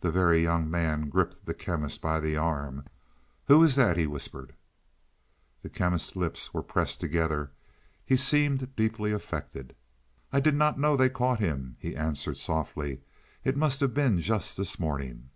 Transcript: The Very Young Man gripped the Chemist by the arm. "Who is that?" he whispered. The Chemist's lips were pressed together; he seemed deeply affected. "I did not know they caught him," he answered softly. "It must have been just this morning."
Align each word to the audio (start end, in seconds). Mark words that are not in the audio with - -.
The 0.00 0.10
Very 0.10 0.42
Young 0.42 0.68
Man 0.68 1.08
gripped 1.08 1.46
the 1.46 1.54
Chemist 1.54 2.02
by 2.02 2.18
the 2.18 2.36
arm. 2.36 2.86
"Who 3.46 3.62
is 3.62 3.76
that?" 3.76 3.96
he 3.96 4.04
whispered. 4.04 4.52
The 5.62 5.68
Chemist's 5.68 6.16
lips 6.16 6.52
were 6.52 6.60
pressed 6.60 7.00
together; 7.00 7.52
he 8.04 8.16
seemed 8.16 8.74
deeply 8.74 9.12
affected. 9.12 9.76
"I 10.32 10.40
did 10.40 10.56
not 10.56 10.80
know 10.80 10.96
they 10.96 11.08
caught 11.08 11.38
him," 11.38 11.76
he 11.78 11.94
answered 11.94 12.36
softly. 12.38 13.02
"It 13.44 13.56
must 13.56 13.78
have 13.78 13.94
been 13.94 14.18
just 14.18 14.56
this 14.56 14.80
morning." 14.80 15.30